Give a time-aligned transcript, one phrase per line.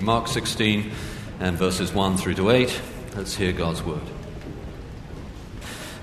[0.00, 0.92] Mark 16
[1.40, 2.80] and verses 1 through to 8.
[3.16, 4.02] Let's hear God's word.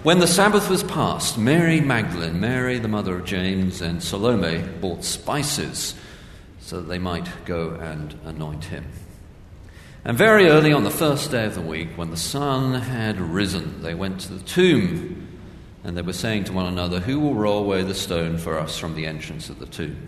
[0.04, 5.06] When the Sabbath was past, Mary Magdalene, Mary the mother of James, and Salome bought
[5.06, 5.96] spices
[6.60, 8.86] so that they might go and anoint him.
[10.04, 13.82] And very early on the first day of the week, when the sun had risen,
[13.82, 15.28] they went to the tomb,
[15.84, 18.78] and they were saying to one another, Who will roll away the stone for us
[18.78, 20.08] from the entrance of the tomb?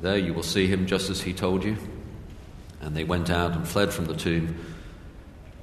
[0.00, 1.76] There you will see him just as he told you.
[2.80, 4.58] And they went out and fled from the tomb.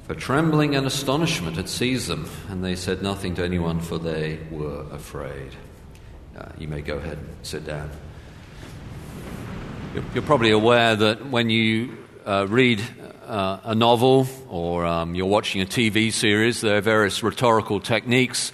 [0.08, 4.40] For trembling and astonishment had seized them, and they said nothing to anyone, for they
[4.50, 5.56] were afraid.
[6.38, 7.90] Uh, you may go ahead and sit down.
[9.94, 12.82] You're, you're probably aware that when you uh, read
[13.26, 18.52] uh, a novel or um, you're watching a TV series, there are various rhetorical techniques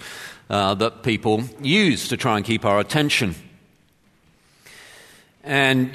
[0.50, 3.34] uh, that people use to try and keep our attention.
[5.44, 5.92] And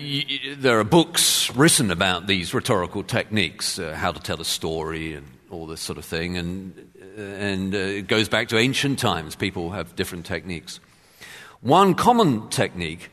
[0.58, 5.28] there are books written about these rhetorical techniques, uh, how to tell a story and
[5.52, 6.38] all this sort of thing.
[6.38, 9.36] And, and uh, it goes back to ancient times.
[9.36, 10.80] People have different techniques.
[11.62, 13.10] One common technique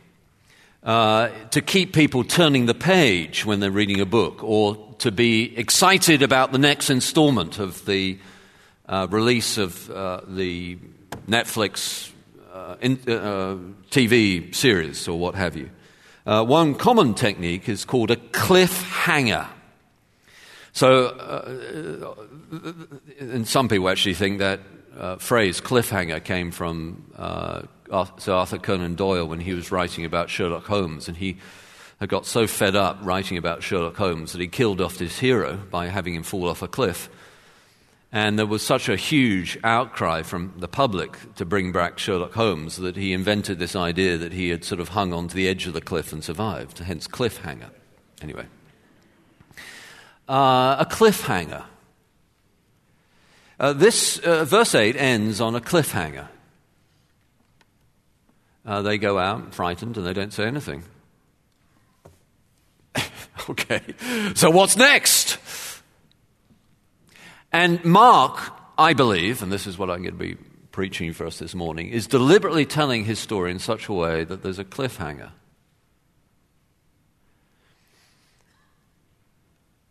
[0.82, 5.56] uh, to keep people turning the page when they're reading a book or to be
[5.58, 8.18] excited about the next installment of the
[8.88, 10.78] uh, release of uh, the
[11.28, 12.10] Netflix
[12.52, 13.56] uh, in, uh,
[13.90, 15.70] TV series or what have you.
[16.26, 19.46] Uh, one common technique is called a cliffhanger.
[20.72, 22.14] So, uh,
[22.52, 22.74] uh,
[23.18, 24.60] and some people actually think that
[24.96, 27.04] uh, phrase cliffhanger came from
[28.18, 31.38] Sir Arthur Conan Doyle when he was writing about Sherlock Holmes, and he
[31.98, 35.56] had got so fed up writing about Sherlock Holmes that he killed off his hero
[35.70, 37.08] by having him fall off a cliff.
[38.12, 42.76] And there was such a huge outcry from the public to bring back Sherlock Holmes
[42.78, 45.74] that he invented this idea that he had sort of hung onto the edge of
[45.74, 47.70] the cliff and survived, hence cliffhanger.
[48.20, 48.46] Anyway,
[50.28, 51.64] uh, a cliffhanger.
[53.60, 56.28] Uh, this uh, verse 8 ends on a cliffhanger
[58.64, 60.84] uh, they go out frightened and they don't say anything.
[63.50, 63.82] okay,
[64.34, 65.29] so what's next?
[67.52, 70.36] And Mark, I believe, and this is what I'm going to be
[70.70, 74.42] preaching for us this morning, is deliberately telling his story in such a way that
[74.42, 75.30] there's a cliffhanger.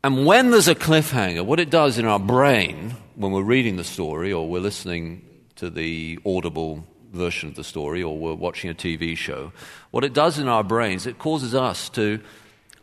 [0.03, 3.84] And when there's a cliffhanger, what it does in our brain when we're reading the
[3.84, 5.26] story or we're listening
[5.58, 9.52] to the audible version of the story or we're watching a TV show,
[9.91, 12.22] what it does in our brains, it causes us to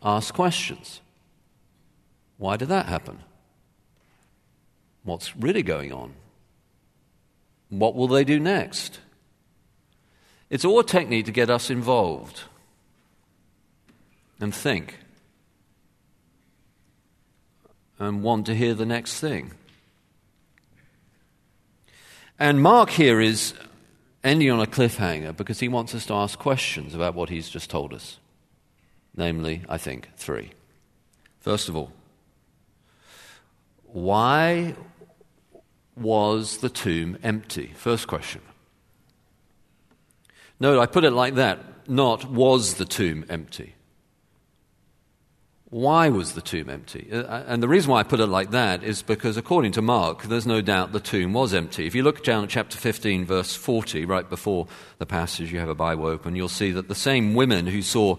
[0.03, 1.01] ask questions.
[2.37, 3.21] Why did that happen?
[5.07, 6.15] What's really going on?
[7.69, 8.99] What will they do next?
[10.51, 12.43] It's all a technique to get us involved
[14.41, 14.99] and think
[18.01, 19.53] and want to hear the next thing.
[22.37, 23.55] And Mark here is
[24.25, 27.71] ending on a cliffhanger because he wants us to ask questions about what he's just
[27.71, 28.19] told us.
[29.17, 30.51] Namely, I think, three.
[31.39, 31.93] First of all,
[33.85, 34.75] why
[35.97, 37.73] was the tomb empty?
[37.77, 38.43] First question.
[40.61, 41.59] No, I put it like that
[41.89, 43.75] not was the tomb empty.
[45.69, 47.09] Why was the tomb empty?
[47.13, 49.83] Uh, uh, and the reason why I put it like that is because, according to
[49.83, 51.87] Mark, there's no doubt the tomb was empty.
[51.87, 54.69] If you look down at chapter 15, verse 40, right before
[54.99, 58.17] the passage, you have a Bible open, you'll see that the same women who saw,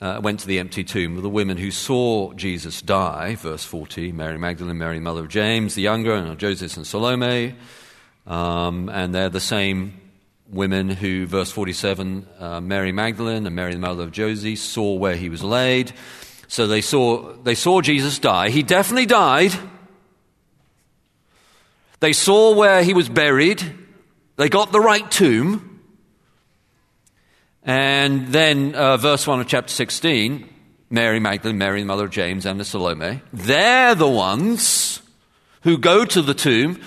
[0.00, 4.12] uh, went to the empty tomb were the women who saw Jesus die, verse 40,
[4.12, 7.54] Mary Magdalene, Mary, mother of James, the younger, and Joseph and Salome.
[8.26, 10.00] Um, and they're the same
[10.48, 15.16] women who, verse 47, uh, Mary Magdalene and Mary, the mother of Joseph, saw where
[15.16, 15.92] he was laid.
[16.48, 18.50] So they saw, they saw Jesus die.
[18.50, 19.52] He definitely died.
[22.00, 23.62] They saw where he was buried.
[24.36, 25.73] They got the right tomb.
[27.64, 30.50] And then, uh, verse 1 of chapter 16
[30.90, 35.00] Mary Magdalene, Mary, the mother of James, and the Salome, they're the ones
[35.62, 36.80] who go to the tomb.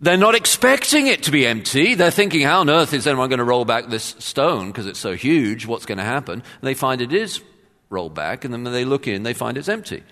[0.00, 1.94] They're not expecting it to be empty.
[1.94, 4.98] They're thinking, how on earth is anyone going to roll back this stone because it's
[4.98, 5.66] so huge?
[5.66, 6.34] What's going to happen?
[6.34, 7.42] And they find it is
[7.90, 10.02] rolled back, and then when they look in, they find it's empty.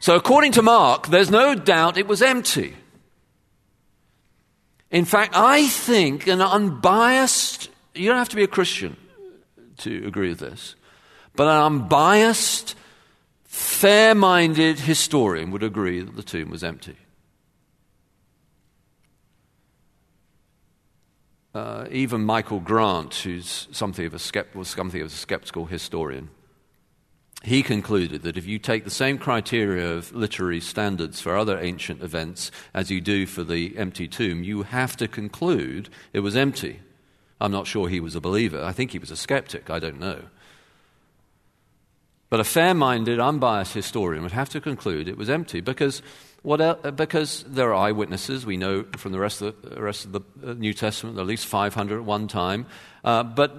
[0.00, 2.76] So, according to Mark, there's no doubt it was empty.
[4.92, 8.96] In fact, I think an unbiased, you don't have to be a Christian
[9.78, 10.76] to agree with this,
[11.34, 12.76] but an unbiased,
[13.44, 16.96] fair minded historian would agree that the tomb was empty.
[21.54, 26.28] Uh, even Michael Grant, who's something of a skept- was something of a skeptical historian,
[27.44, 32.02] he concluded that if you take the same criteria of literary standards for other ancient
[32.02, 36.80] events as you do for the empty tomb, you have to conclude it was empty.
[37.40, 38.62] I'm not sure he was a believer.
[38.62, 39.70] I think he was a skeptic.
[39.70, 40.22] I don't know.
[42.30, 46.00] But a fair minded, unbiased historian would have to conclude it was empty because
[46.42, 46.90] what else?
[46.94, 50.54] Because there are eyewitnesses, we know from the rest of the, rest of the uh,
[50.54, 52.66] New Testament, at least 500 at one time.
[53.04, 53.56] Uh, but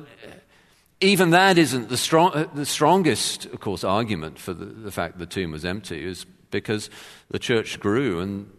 [1.03, 5.19] even that isn't the, strong, uh, the strongest, of course, argument for the, the, fact
[5.19, 6.89] the tomb was empty, is because
[7.29, 8.51] the church grew and.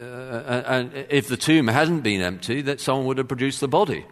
[0.00, 4.04] Uh, and if the tomb hadn't been empty, that someone would have produced the body.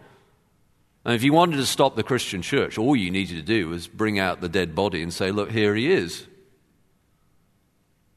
[1.03, 3.87] And if you wanted to stop the Christian church, all you needed to do was
[3.87, 6.27] bring out the dead body and say, Look, here he is.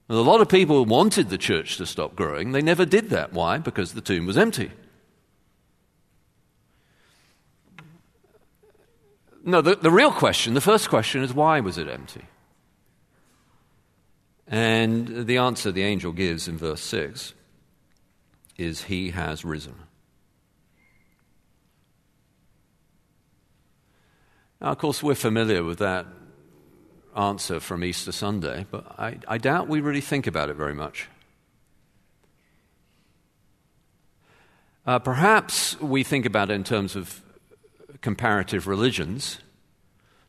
[0.09, 2.53] And a lot of people wanted the church to stop growing.
[2.53, 3.33] They never did that.
[3.33, 3.59] Why?
[3.59, 4.71] Because the tomb was empty.
[9.47, 12.25] No, the, the real question, the first question is why was it empty?
[14.47, 17.35] And the answer the angel gives in verse 6
[18.57, 19.75] is He has risen.
[24.61, 26.07] Now, of course, we're familiar with that
[27.15, 31.09] answer from Easter Sunday, but I, I doubt we really think about it very much.
[34.87, 37.24] Uh, perhaps we think about it in terms of
[38.05, 39.39] comparative religions.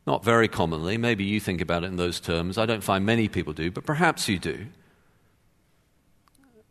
[0.06, 0.96] Not very commonly.
[0.96, 2.56] Maybe you think about it in those terms.
[2.56, 4.66] I don't find many people do, but perhaps you do.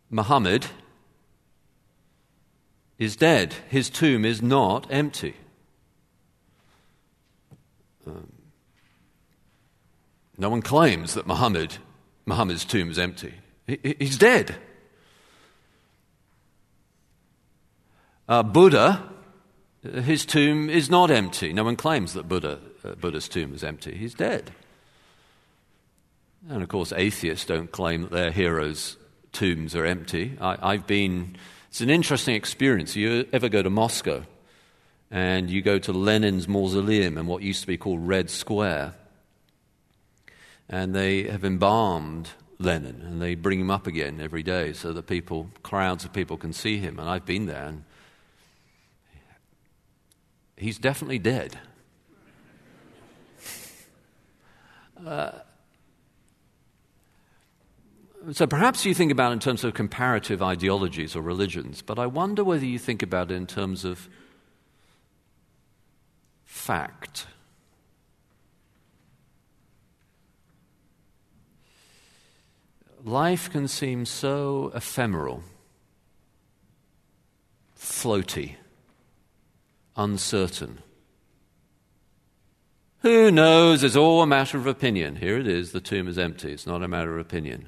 [0.09, 0.65] Muhammad
[2.97, 3.53] is dead.
[3.69, 5.35] His tomb is not empty.
[8.07, 8.31] Um,
[10.37, 11.77] no one claims that Muhammad,
[12.25, 13.33] Muhammad's tomb is empty.
[13.67, 14.55] He, he's dead.
[18.27, 19.14] Uh, Buddha,
[19.93, 21.53] his tomb is not empty.
[21.53, 23.95] No one claims that Buddha, uh, Buddha's tomb is empty.
[23.95, 24.51] He's dead.
[26.49, 28.97] And of course, atheists don't claim that their heroes'
[29.31, 30.37] tombs are empty.
[30.39, 31.37] I, have been,
[31.69, 32.95] it's an interesting experience.
[32.95, 34.23] You ever go to Moscow
[35.09, 38.93] and you go to Lenin's mausoleum in what used to be called Red Square
[40.69, 45.07] and they have embalmed Lenin, and they bring him up again every day so that
[45.07, 46.99] people, crowds of people, can see him.
[46.99, 47.83] And I've been there, and
[50.57, 51.59] he's definitely dead.
[55.05, 55.31] Uh,
[58.31, 62.43] so perhaps you think about in terms of comparative ideologies or religions, but I wonder
[62.43, 64.09] whether you think about it in terms of
[66.43, 67.27] fact.
[73.05, 75.43] life can seem so ephemeral,
[77.77, 78.55] floaty,
[79.95, 80.79] uncertain.
[82.99, 83.83] Who knows?
[83.83, 85.17] It's all a matter of opinion.
[85.17, 86.51] Here it is the tomb is empty.
[86.51, 87.67] It's not a matter of opinion.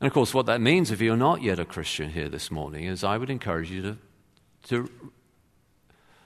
[0.00, 2.84] And of course, what that means, if you're not yet a Christian here this morning,
[2.84, 3.98] is I would encourage you to,
[4.68, 4.90] to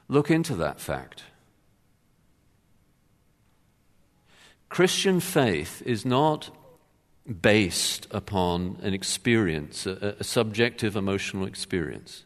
[0.09, 1.25] look into that fact.
[4.69, 6.51] Christian faith is not
[7.41, 12.25] based upon an experience, a, a, subjective emotional experience.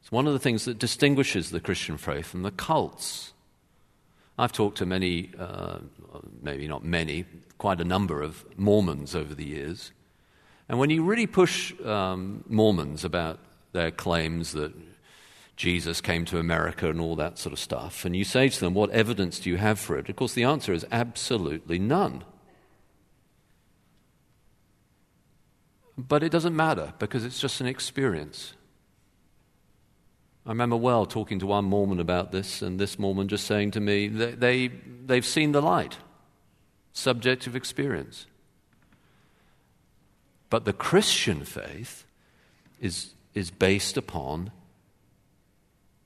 [0.00, 3.32] It's one of the things that distinguishes the Christian faith from the cults.
[4.38, 5.78] I've talked to many, uh,
[6.42, 7.26] maybe not many,
[7.58, 9.92] quite a number of Mormons over the years.
[10.68, 13.38] And when you really push um, Mormons about
[13.72, 14.72] their claims that
[15.56, 18.74] Jesus came to America and all that sort of stuff, and you say to them,
[18.74, 20.08] What evidence do you have for it?
[20.08, 22.24] Of course, the answer is absolutely none.
[25.96, 28.54] But it doesn't matter because it's just an experience.
[30.46, 33.80] I remember well talking to one Mormon about this, and this Mormon just saying to
[33.80, 34.68] me, they, they,
[35.06, 35.98] they've seen the light.
[36.92, 38.26] Subjective experience.
[40.50, 42.04] But the Christian faith
[42.80, 44.52] is, is based upon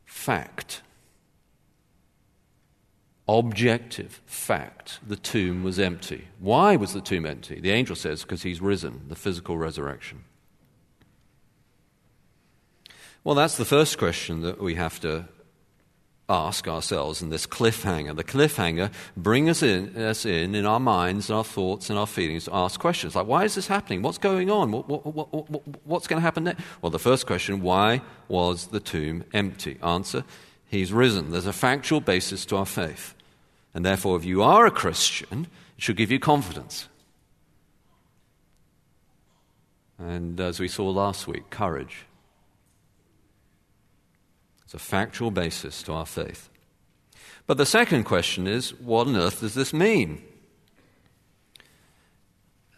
[0.06, 0.82] fact.
[3.28, 5.00] Objective fact.
[5.06, 6.28] The tomb was empty.
[6.38, 7.60] Why was the tomb empty?
[7.60, 10.24] The angel says, because he's risen, the physical resurrection.
[13.24, 15.26] Well, that's the first question that we have to
[16.30, 18.16] ask ourselves in this cliffhanger.
[18.16, 22.06] The cliffhanger brings us in, us in, in our minds, and our thoughts, and our
[22.06, 24.00] feelings to ask questions like, why is this happening?
[24.00, 24.72] What's going on?
[24.72, 26.62] What, what, what, what's going to happen next?
[26.80, 29.78] Well, the first question, why was the tomb empty?
[29.82, 30.24] Answer,
[30.66, 31.30] he's risen.
[31.30, 33.14] There's a factual basis to our faith.
[33.74, 35.46] And therefore, if you are a Christian,
[35.76, 36.88] it should give you confidence.
[39.98, 42.06] And as we saw last week, courage.
[44.64, 46.50] It's a factual basis to our faith.
[47.46, 50.22] But the second question is what on earth does this mean?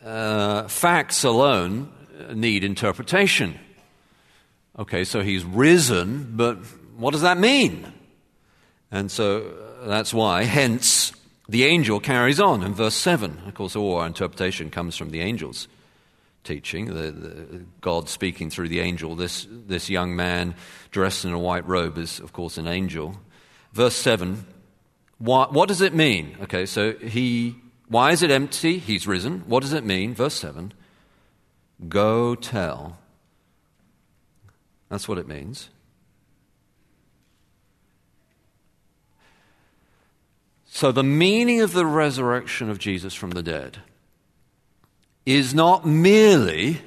[0.02, 1.92] Uh, facts alone
[2.32, 3.58] need interpretation.
[4.78, 6.56] Okay, so he's risen, but
[6.96, 7.92] what does that mean?
[8.90, 11.12] And so uh, that's why, hence,
[11.48, 13.42] the angel carries on in verse 7.
[13.46, 15.68] Of course, all our interpretation comes from the angels
[16.44, 19.14] teaching, the, the, God speaking through the angel.
[19.14, 20.54] This, this young man
[20.90, 23.16] dressed in a white robe is, of course, an angel.
[23.72, 24.46] Verse 7,
[25.18, 26.36] what, what does it mean?
[26.42, 27.56] Okay, so he,
[27.88, 28.78] why is it empty?
[28.78, 29.40] He's risen.
[29.46, 30.14] What does it mean?
[30.14, 30.72] Verse 7,
[31.88, 32.96] go tell.
[34.88, 35.68] That's what it means.
[40.80, 43.82] So, the meaning of the resurrection of Jesus from the dead
[45.26, 46.80] is not merely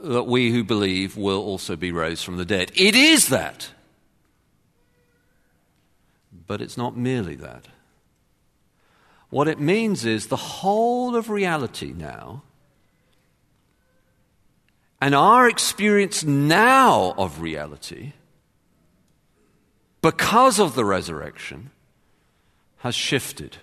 [0.00, 2.72] that we who believe will also be raised from the dead.
[2.74, 3.70] It is that.
[6.48, 7.68] But it's not merely that.
[9.30, 12.42] What it means is the whole of reality now,
[15.00, 18.14] and our experience now of reality,
[20.00, 21.70] because of the resurrection,
[22.78, 23.58] has shifted.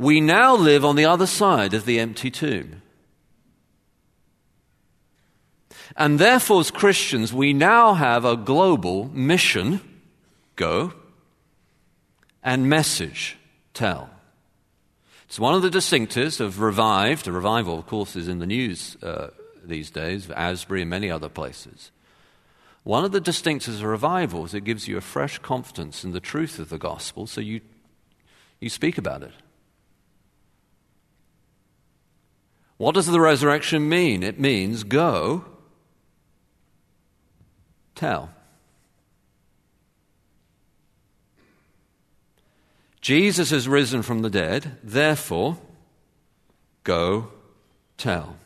[0.00, 2.80] we now live on the other side of the empty tomb.
[5.94, 9.80] And therefore, as Christians, we now have a global mission
[10.56, 10.94] go
[12.42, 13.36] and message
[13.74, 14.08] tell.
[15.26, 17.28] It's one of the distinctives of revived.
[17.28, 19.28] A revival, of course, is in the news uh,
[19.70, 21.90] these days, Asbury and many other places.
[22.82, 26.20] One of the distinctives of revival is it gives you a fresh confidence in the
[26.20, 27.60] truth of the gospel, so you,
[28.58, 29.32] you speak about it.
[32.76, 34.22] What does the resurrection mean?
[34.22, 35.44] It means go,
[37.94, 38.30] tell.
[43.02, 45.58] Jesus has risen from the dead, therefore,
[46.84, 47.30] go,
[47.98, 48.36] tell.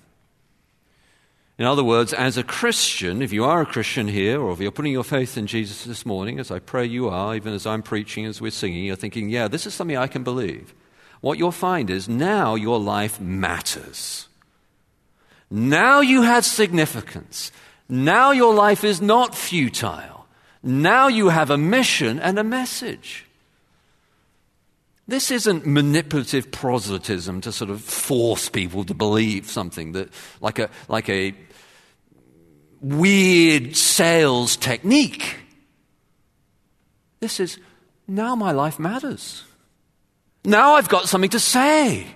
[1.57, 4.73] In other words, as a Christian, if you are a Christian here, or if you're
[4.73, 7.83] putting your faith in Jesus this morning, as I pray you are, even as I'm
[7.83, 10.75] preaching, as we're singing, you're thinking, yeah, this is something I can believe
[11.25, 14.29] what you'll find is now your life matters.
[15.51, 17.51] Now you have significance.
[17.89, 20.27] Now your life is not futile.
[20.63, 23.24] Now you have a mission and a message.
[25.07, 30.09] This isn't manipulative proselytism to sort of force people to believe something that,
[30.41, 31.35] like a, like a
[32.81, 35.37] weird sales technique.
[37.21, 37.59] This is
[38.07, 39.45] now my life matters.
[40.45, 42.07] Now I've got something to say.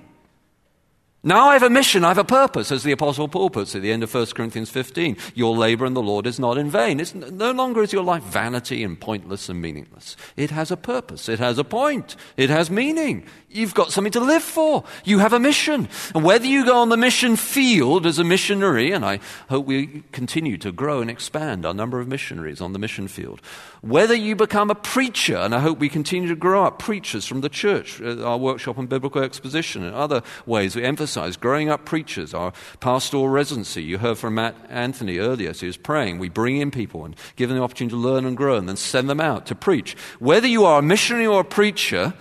[1.25, 3.78] Now I have a mission, I have a purpose, as the Apostle Paul puts it
[3.78, 5.16] at the end of 1 Corinthians 15.
[5.34, 7.00] Your labor in the Lord is not in vain.
[7.00, 10.16] It's no longer is your life vanity and pointless and meaningless.
[10.37, 13.26] It has a purpose, it has a point, it has meaning.
[13.50, 14.84] You've got something to live for.
[15.04, 15.88] You have a mission.
[16.14, 20.04] And whether you go on the mission field as a missionary, and I hope we
[20.12, 23.40] continue to grow and expand our number of missionaries on the mission field,
[23.80, 27.40] whether you become a preacher, and I hope we continue to grow up preachers from
[27.40, 31.84] the church, uh, our workshop on biblical exposition, and other ways we emphasize growing up
[31.84, 33.82] preachers, our pastoral residency.
[33.82, 36.18] You heard from Matt Anthony earlier, so he was praying.
[36.18, 38.76] We bring in people and give them the opportunity to learn and grow, and then
[38.76, 39.96] send them out to preach.
[40.18, 42.14] Whether you are a missionary or a preacher,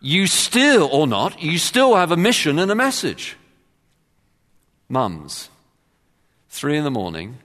[0.00, 3.36] you still, or not, you still have a mission and a message.
[4.88, 5.48] Mums,
[6.48, 7.38] three in the morning,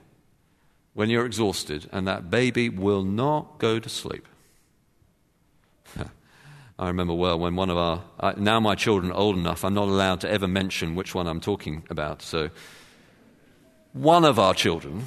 [0.94, 4.26] when you're exhausted, and that baby will not go to sleep.
[6.78, 9.74] I remember well when one of our, uh, now my children are old enough, I'm
[9.74, 12.22] not allowed to ever mention which one I'm talking about.
[12.22, 12.50] So,
[13.92, 15.04] one of our children,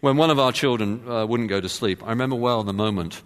[0.00, 3.22] when one of our children uh, wouldn't go to sleep, I remember well the moment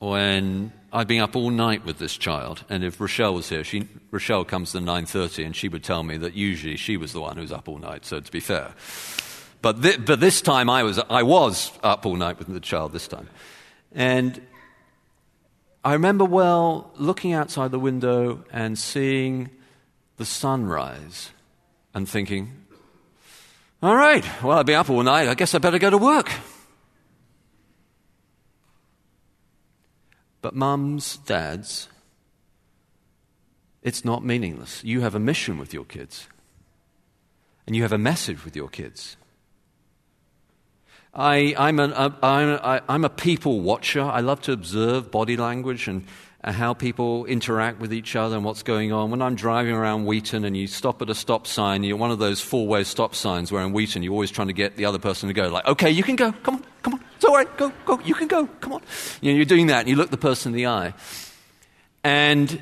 [0.00, 3.88] when I'd been up all night with this child, and if Rochelle was here, she,
[4.10, 7.36] Rochelle comes to 9.30 and she would tell me that usually she was the one
[7.36, 8.72] who's up all night, so to be fair.
[9.60, 12.92] But, th- but this time I was, I was up all night with the child
[12.92, 13.28] this time.
[13.92, 14.40] And
[15.84, 19.50] I remember well looking outside the window and seeing
[20.16, 21.30] the sunrise
[21.92, 22.52] and thinking,
[23.82, 25.26] all right, well, I've been up all night.
[25.26, 26.30] I guess I better go to work.
[30.40, 31.88] But mums, dads,
[33.82, 34.84] it's not meaningless.
[34.84, 36.28] You have a mission with your kids,
[37.66, 39.16] and you have a message with your kids.
[41.14, 44.02] I, I'm, an, uh, I'm, I'm a people watcher.
[44.02, 46.06] I love to observe body language and
[46.42, 49.10] how people interact with each other and what's going on.
[49.10, 52.18] When I'm driving around Wheaton and you stop at a stop sign, you're one of
[52.18, 54.98] those four way stop signs where in Wheaton you're always trying to get the other
[54.98, 57.56] person to go, like, okay, you can go, come on, come on, it's all right,
[57.58, 58.82] go, go, you can go, come on.
[59.20, 60.94] You know, you're doing that and you look the person in the eye.
[62.02, 62.60] And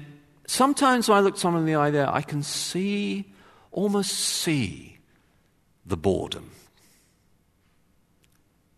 [0.49, 3.33] sometimes when I look someone in the eye there, I can see,
[3.71, 4.99] almost see
[5.87, 6.51] the boredom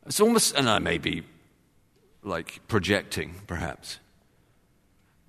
[0.07, 1.23] it's almost, and I may be
[2.23, 3.99] like projecting perhaps.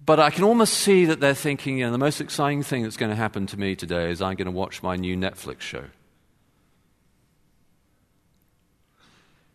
[0.06, 2.98] But I can almost see that they're thinking, you know, the most exciting thing that's
[2.98, 5.86] going to happen to me today is I'm going to watch my new Netflix show.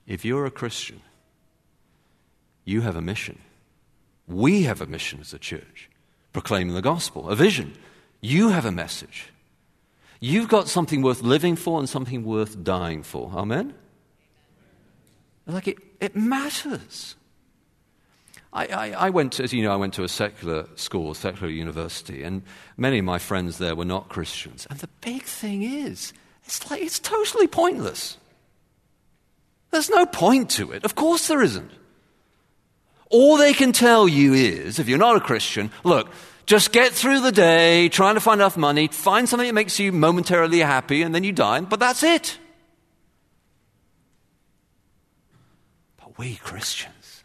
[0.06, 1.02] If you're a Christian,
[2.64, 3.38] you have a mission.
[4.26, 5.90] We have a mission as a church,
[6.32, 7.74] proclaiming the gospel, a vision.
[8.22, 9.30] You have a message.
[10.20, 13.30] You've got something worth living for and something worth dying for.
[13.34, 13.74] Amen?
[15.48, 17.16] Like it, it matters.
[18.52, 21.50] I, I, I, went, as you know, I went to a secular school, a secular
[21.50, 22.42] university, and
[22.76, 24.66] many of my friends there were not Christians.
[24.70, 26.12] And the big thing is,
[26.44, 28.18] it's like it's totally pointless.
[29.70, 30.84] There's no point to it.
[30.84, 31.70] Of course there isn't.
[33.10, 36.10] All they can tell you is, if you're not a Christian, look,
[36.46, 39.92] just get through the day trying to find enough money, find something that makes you
[39.92, 42.38] momentarily happy, and then you die, but that's it.
[46.18, 47.24] We Christians.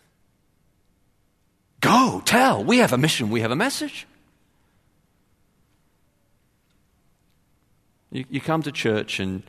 [1.82, 2.64] Go, tell.
[2.64, 4.08] We have a mission, we have a message.
[8.12, 9.44] You, you come to church and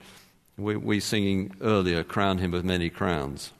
[0.56, 3.52] we, we singing earlier, Crown Him with Many Crowns.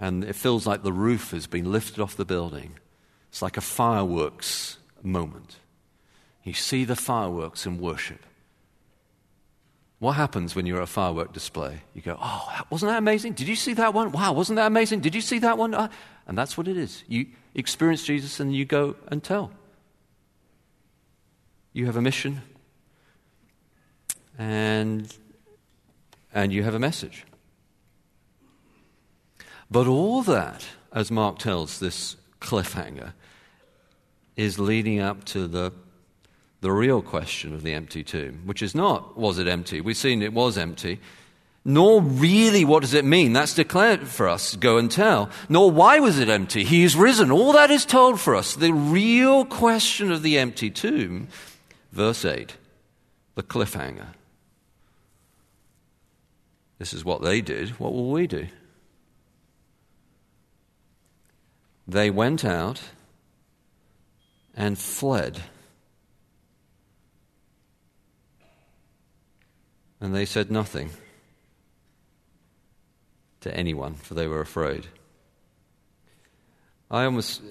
[0.00, 2.78] And it feels like the roof has been lifted off the building.
[3.30, 5.56] It's like a fireworks moment.
[6.44, 8.20] You see the fireworks in worship.
[9.98, 11.82] What happens when you're at a firework display?
[11.92, 13.32] You go, oh, wasn't that amazing?
[13.32, 14.12] Did you see that one?
[14.12, 15.00] Wow, wasn't that amazing?
[15.00, 15.74] Did you see that one?
[15.74, 15.88] Uh,
[16.26, 17.02] and that's what it is.
[17.08, 19.50] You experience Jesus and you go and tell.
[21.72, 22.42] You have a mission
[24.38, 25.12] and,
[26.32, 27.24] and you have a message.
[29.70, 33.12] But all that, as Mark tells this cliffhanger,
[34.36, 35.72] is leading up to the
[36.60, 39.80] the real question of the empty tomb, which is not, was it empty?
[39.80, 41.00] We've seen it was empty.
[41.64, 43.32] Nor really what does it mean?
[43.32, 45.30] That's declared for us, go and tell.
[45.48, 46.64] Nor why was it empty?
[46.64, 47.30] He is risen.
[47.30, 48.54] All that is told for us.
[48.54, 51.28] The real question of the empty tomb,
[51.92, 52.56] verse 8,
[53.34, 54.08] the cliffhanger.
[56.78, 57.70] This is what they did.
[57.70, 58.46] What will we do?
[61.86, 62.82] They went out
[64.56, 65.40] and fled.
[70.00, 70.90] And they said nothing
[73.40, 74.86] to anyone, for they were afraid.
[76.90, 77.42] I almost.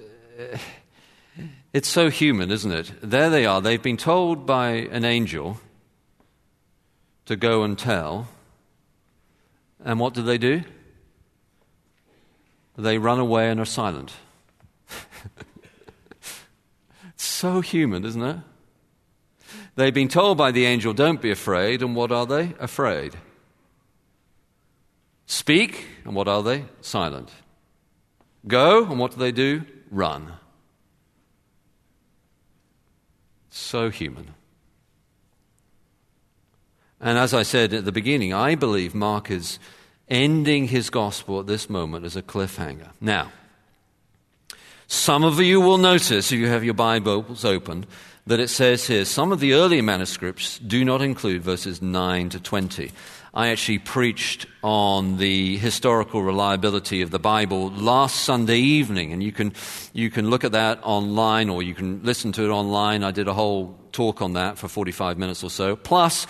[1.73, 2.91] It's so human, isn't it?
[3.01, 3.61] There they are.
[3.61, 5.59] They've been told by an angel
[7.25, 8.27] to go and tell.
[9.83, 10.63] And what do they do?
[12.77, 14.13] They run away and are silent.
[17.15, 18.37] so human, isn't it?
[19.77, 21.83] They've been told by the angel, Don't be afraid.
[21.83, 22.55] And what are they?
[22.59, 23.15] Afraid.
[25.27, 25.85] Speak.
[26.03, 26.65] And what are they?
[26.81, 27.29] Silent.
[28.47, 28.85] Go.
[28.85, 29.61] And what do they do?
[29.91, 30.33] Run.
[33.51, 34.33] So human.
[36.99, 39.59] And as I said at the beginning, I believe Mark is
[40.09, 42.89] ending his gospel at this moment as a cliffhanger.
[42.99, 43.31] Now,
[44.87, 47.85] some of you will notice, if you have your Bibles open,
[48.27, 52.39] that it says here some of the earlier manuscripts do not include verses 9 to
[52.39, 52.91] 20.
[53.33, 59.31] I actually preached on the historical reliability of the Bible last Sunday evening, and you
[59.31, 59.53] can,
[59.93, 63.03] you can look at that online or you can listen to it online.
[63.03, 65.75] I did a whole talk on that for 45 minutes or so.
[65.75, 66.27] Plus,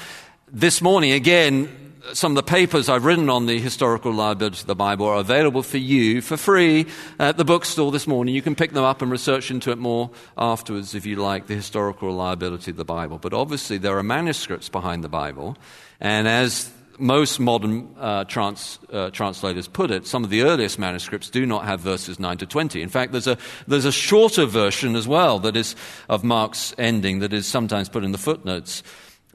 [0.52, 4.76] this morning, again, some of the papers I've written on the historical reliability of the
[4.76, 6.88] Bible are available for you for free
[7.20, 8.36] at the bookstore this morning.
[8.36, 11.56] You can pick them up and research into it more afterwards if you like the
[11.56, 13.18] historical reliability of the Bible.
[13.18, 15.58] But obviously, there are manuscripts behind the Bible.
[16.00, 21.30] And as most modern uh, trans, uh, translators put it, some of the earliest manuscripts
[21.30, 22.82] do not have verses 9 to 20.
[22.82, 25.76] In fact, there's a, there's a shorter version as well that is
[26.10, 28.82] of Mark's ending that is sometimes put in the footnotes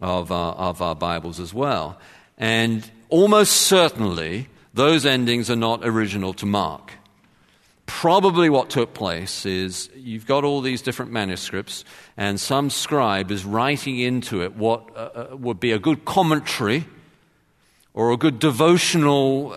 [0.01, 1.99] of our, of our Bibles as well.
[2.39, 6.93] And almost certainly, those endings are not original to Mark.
[7.87, 11.85] Probably what took place is you've got all these different manuscripts,
[12.17, 16.87] and some scribe is writing into it what uh, uh would be a good commentary
[17.93, 19.57] or a good devotional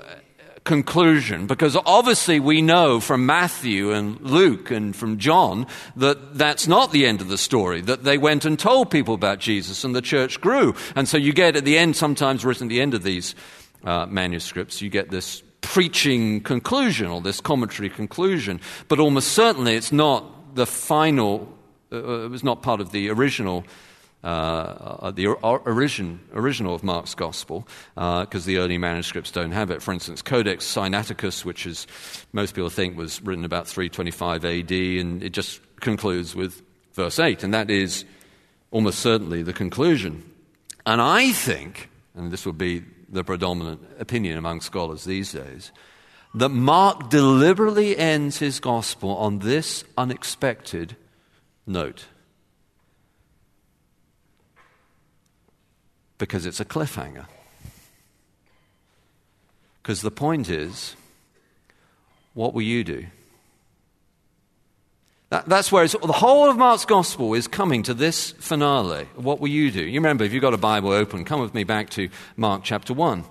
[0.65, 6.91] conclusion because obviously we know from Matthew and Luke and from John that that's not
[6.91, 10.01] the end of the story, that they went and told people about Jesus and the
[10.01, 10.75] church grew.
[10.95, 13.35] And so you get at the end, sometimes written at the end of these
[13.85, 18.59] uh, manuscripts, you get this preaching conclusion or this commentary conclusion.
[18.87, 21.47] But almost certainly it's not the final,
[21.91, 23.65] uh, it was not part of the original
[24.25, 29.83] uh, the origin, original of Mark's Gospel, because uh, the early manuscripts don't have it.
[29.83, 31.85] For instance, Codex Sinaiticus, which is
[32.33, 37.43] most people think was written about 325 AD, and it just concludes with verse 8,
[37.43, 38.03] and that is
[38.71, 40.27] almost certainly the conclusion.
[40.87, 45.71] And I think, and this would be the predominant opinion among scholars these days,
[46.33, 50.97] that Mark deliberately ends his gospel on this unexpected
[51.67, 52.07] note.
[56.25, 57.27] Because it's a cliffhanger.
[59.83, 60.95] Because the point is,
[62.33, 63.05] what will you do?
[65.29, 69.05] That, that's where the whole of Mark's gospel is coming to this finale.
[69.15, 69.83] What will you do?
[69.83, 72.91] You remember, if you've got a Bible open, come with me back to Mark chapter
[72.91, 73.23] 1.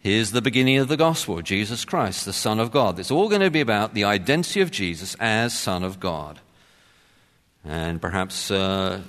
[0.00, 2.98] Here's the beginning of the gospel Jesus Christ, the Son of God.
[2.98, 6.40] It's all going to be about the identity of Jesus as Son of God.
[7.64, 9.00] And perhaps uh,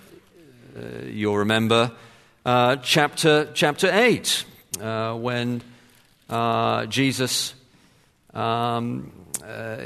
[0.78, 1.92] uh, you'll remember
[2.45, 4.45] uh, chapter, chapter 8,
[4.82, 5.62] uh, when
[6.29, 7.53] uh, Jesus
[8.34, 9.12] um,
[9.43, 9.77] uh,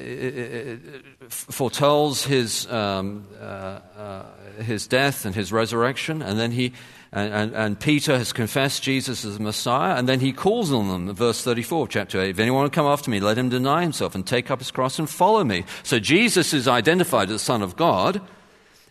[1.30, 4.24] foretells his, um, uh,
[4.60, 6.74] his death and his resurrection, and then he
[7.14, 10.90] and, and, and, Peter has confessed Jesus as the Messiah, and then he calls on
[10.90, 12.32] them, verse 34 chapter 8.
[12.32, 15.00] If anyone will come after me, let him deny himself and take up his cross
[15.00, 15.64] and follow me.
[15.84, 18.22] So Jesus is identified as the Son of God,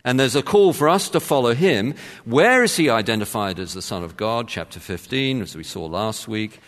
[0.07, 1.93] and there's a call for us to follow him.
[2.23, 4.47] Where is he identified as the Son of God?
[4.47, 6.61] Chapter 15, as we saw last week.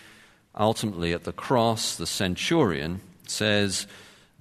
[0.60, 3.88] Ultimately, at the cross, the centurion says,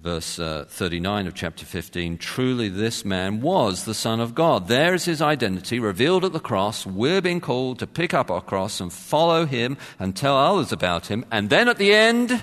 [0.00, 4.66] verse uh, 39 of chapter 15 truly this man was the Son of God.
[4.66, 6.84] There is his identity revealed at the cross.
[6.84, 11.06] We're being called to pick up our cross and follow him and tell others about
[11.06, 11.24] him.
[11.30, 12.42] And then at the end,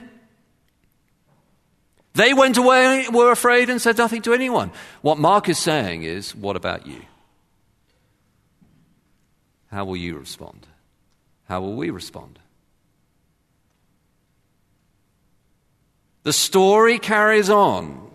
[2.16, 4.72] they went away, were afraid, and said nothing to anyone.
[5.02, 7.02] What Mark is saying is, what about you?
[9.68, 10.66] How will you respond?
[11.50, 12.40] How will we respond?
[16.24, 18.10] The story carries on.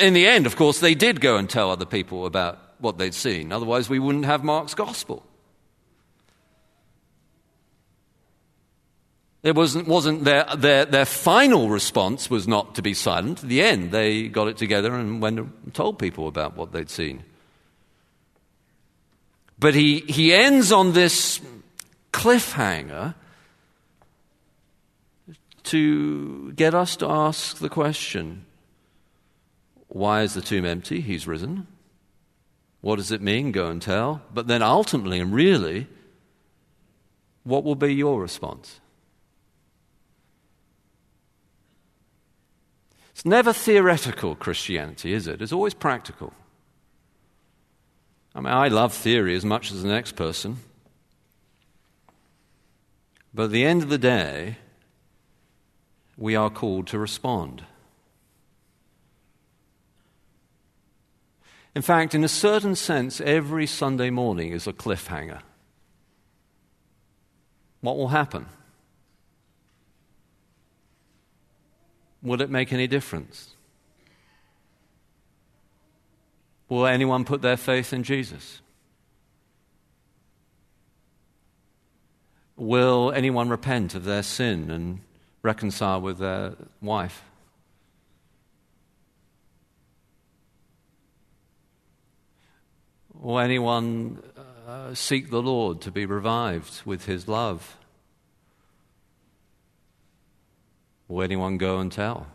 [0.00, 3.14] In the end, of course, they did go and tell other people about what they'd
[3.14, 3.52] seen.
[3.52, 5.24] Otherwise, we wouldn't have Mark's gospel.
[9.48, 13.42] It wasn't, wasn't their, their, their final response was not to be silent.
[13.42, 16.90] At the end, they got it together and went and told people about what they'd
[16.90, 17.24] seen.
[19.58, 21.40] But he, he ends on this
[22.12, 23.14] cliffhanger
[25.62, 28.44] to get us to ask the question
[29.88, 31.00] why is the tomb empty?
[31.00, 31.66] He's risen.
[32.82, 33.52] What does it mean?
[33.52, 34.20] Go and tell.
[34.34, 35.86] But then ultimately and really,
[37.44, 38.80] what will be your response?
[43.18, 45.42] It's never theoretical Christianity, is it?
[45.42, 46.32] It's always practical.
[48.32, 50.58] I mean, I love theory as much as the next person.
[53.34, 54.58] But at the end of the day,
[56.16, 57.64] we are called to respond.
[61.74, 65.40] In fact, in a certain sense, every Sunday morning is a cliffhanger.
[67.80, 68.46] What will happen?
[72.22, 73.54] Will it make any difference?
[76.68, 78.60] Will anyone put their faith in Jesus?
[82.56, 85.00] Will anyone repent of their sin and
[85.42, 87.22] reconcile with their wife?
[93.14, 94.22] Will anyone
[94.66, 97.76] uh, seek the Lord to be revived with his love?
[101.08, 102.26] Will anyone go and tell?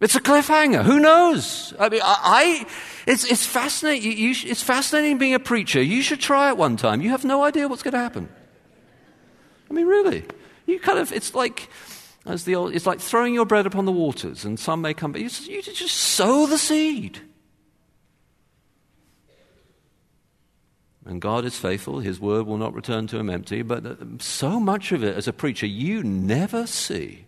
[0.00, 0.84] It's a cliffhanger.
[0.84, 1.72] Who knows?
[1.80, 2.66] I mean, I, I
[3.10, 4.12] it's, it's fascinating.
[4.12, 5.80] You, you, it's fascinating being a preacher.
[5.80, 7.00] You should try it one time.
[7.00, 8.28] You have no idea what's going to happen.
[9.70, 10.24] I mean, really.
[10.66, 11.70] You kind of, it's like,
[12.26, 15.12] as the old, it's like throwing your bread upon the waters, and some may come,
[15.12, 17.20] but you you just sow the seed.
[21.06, 23.84] And God is faithful, His word will not return to Him empty, but
[24.20, 27.26] so much of it as a preacher you never see.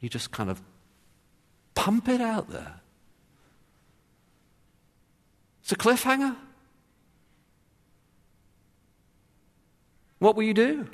[0.00, 0.60] You just kind of
[1.74, 2.80] pump it out there.
[5.62, 6.36] It's a cliffhanger.
[10.18, 10.86] What will you do?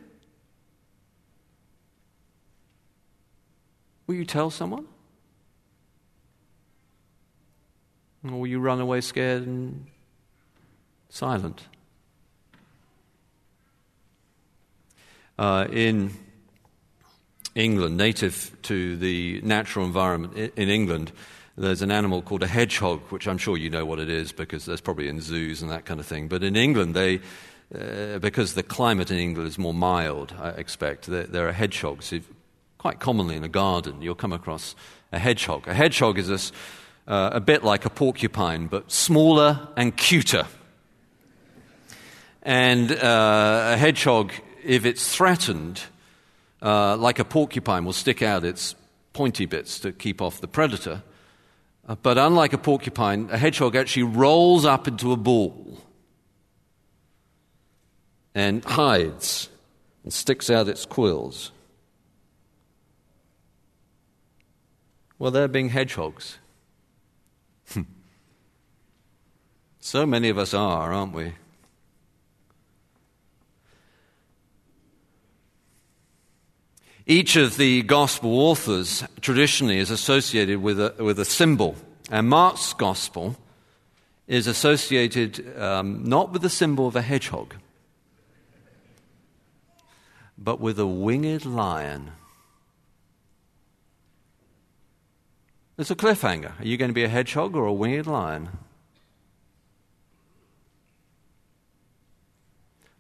[4.07, 4.87] Will you tell someone?
[8.25, 9.87] Or will you run away scared and
[11.17, 11.63] silent?
[15.39, 16.13] Uh, in
[17.55, 21.13] England, native to the natural environment in England,
[21.57, 24.67] there's an animal called a hedgehog, which I'm sure you know what it is because
[24.67, 26.29] there's probably in zoos and that kind of thing.
[26.29, 27.21] But in England, they,
[27.75, 32.13] uh, because the climate in England is more mild, I expect, there, there are hedgehogs.
[32.77, 34.77] Quite commonly in a garden, you'll come across
[35.13, 35.67] a hedgehog.
[35.67, 40.47] A hedgehog is a, uh, a bit like a porcupine, but smaller and cuter.
[42.47, 44.33] And uh, a hedgehog,
[44.63, 45.83] if it's threatened,
[46.63, 48.77] uh, like a porcupine, will stick out its
[49.13, 51.03] pointy bits to keep off the predator.
[51.89, 55.77] Uh, but unlike a porcupine, a hedgehog actually rolls up into a ball
[58.33, 59.49] and hides
[60.05, 61.51] and sticks out its quills.
[65.19, 66.39] Well, they're being hedgehogs.
[69.81, 71.33] so many of us are, aren't we?
[77.09, 81.77] Each of the gospel authors traditionally is associated with a, with a symbol.
[82.11, 83.37] And Mark's gospel
[84.27, 87.55] is associated um, not with the symbol of a hedgehog,
[90.37, 92.11] but with a winged lion.
[95.79, 96.59] It's a cliffhanger.
[96.59, 98.49] Are you going to be a hedgehog or a winged lion?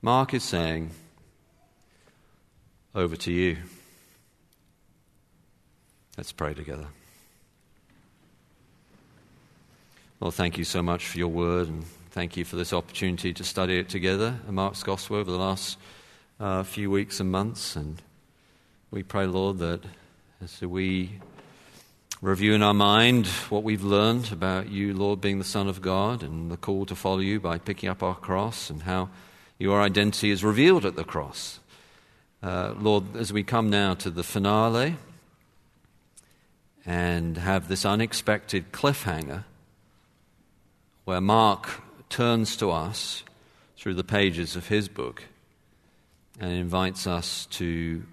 [0.00, 0.90] Mark is saying,
[2.94, 3.56] Over to you.
[6.16, 6.86] Let's pray together.
[10.18, 13.44] Well, thank you so much for your word, and thank you for this opportunity to
[13.44, 15.76] study it together, Mark's Gospel, over the last
[16.40, 17.76] uh, few weeks and months.
[17.76, 18.00] And
[18.90, 19.82] we pray, Lord, that
[20.42, 21.20] as we
[22.22, 26.22] review in our mind what we've learned about you, Lord, being the Son of God,
[26.22, 29.10] and the call to follow you by picking up our cross, and how
[29.58, 31.60] your identity is revealed at the cross.
[32.42, 34.96] Uh, Lord, as we come now to the finale,
[36.86, 39.42] and have this unexpected cliffhanger
[41.04, 43.24] where Mark turns to us
[43.76, 45.24] through the pages of his book
[46.38, 48.04] and invites us to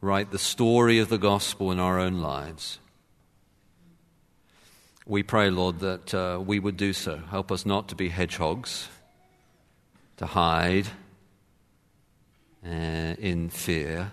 [0.00, 2.78] write the story of the gospel in our own lives.
[5.04, 7.16] We pray, Lord, that uh, we would do so.
[7.16, 8.88] Help us not to be hedgehogs,
[10.18, 10.86] to hide
[12.64, 14.12] uh, in fear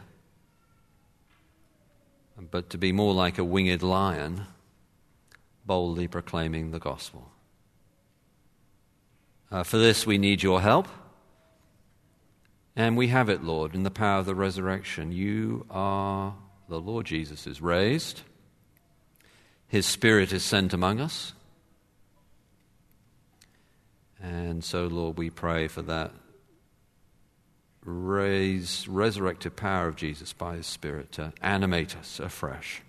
[2.51, 4.45] but to be more like a winged lion,
[5.65, 7.31] boldly proclaiming the gospel.
[9.51, 10.87] Uh, for this, we need your help.
[12.75, 15.11] And we have it, Lord, in the power of the resurrection.
[15.11, 16.35] You are,
[16.69, 18.21] the Lord Jesus is raised,
[19.67, 21.33] His Spirit is sent among us.
[24.21, 26.11] And so, Lord, we pray for that
[27.89, 32.81] raise, resurrected power of Jesus by His Spirit to animate us afresh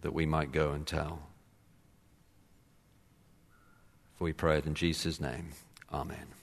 [0.00, 1.20] that we might go and tell.
[4.16, 5.50] For we pray it in Jesus' name.
[5.92, 6.39] Amen.